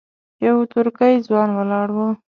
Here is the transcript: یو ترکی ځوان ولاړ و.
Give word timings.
یو 0.45 0.57
ترکی 0.71 1.13
ځوان 1.27 1.49
ولاړ 1.57 1.87
و. 1.95 1.97